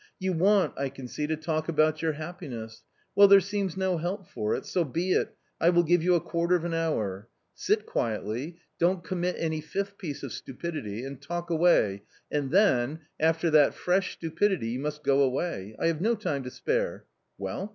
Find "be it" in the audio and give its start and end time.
4.83-5.35